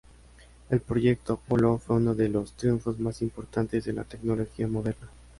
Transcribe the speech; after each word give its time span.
El 0.71 0.79
Proyecto 0.79 1.33
Apolo 1.33 1.77
fue 1.77 1.97
uno 1.97 2.15
de 2.15 2.27
los 2.27 2.53
triunfos 2.53 2.99
más 2.99 3.21
importantes 3.21 3.85
de 3.85 3.93
la 3.93 4.03
tecnología 4.03 4.67
moderna. 4.67 5.11